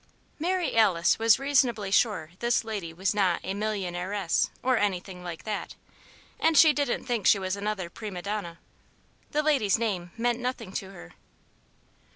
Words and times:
Mary 0.39 0.75
Alice 0.75 1.19
was 1.19 1.37
reasonably 1.37 1.91
sure 1.91 2.31
this 2.39 2.63
lady 2.63 2.91
was 2.91 3.13
not 3.13 3.39
"a 3.43 3.53
millionairess 3.53 4.49
or 4.63 4.75
anything 4.75 5.23
like 5.23 5.43
that," 5.43 5.75
and 6.39 6.57
she 6.57 6.73
didn't 6.73 7.05
think 7.05 7.27
she 7.27 7.37
was 7.37 7.55
another 7.55 7.87
prima 7.87 8.23
donna. 8.23 8.57
The 9.29 9.43
lady's 9.43 9.77
name 9.77 10.09
meant 10.17 10.39
nothing 10.39 10.73
to 10.73 10.89
her. 10.89 11.13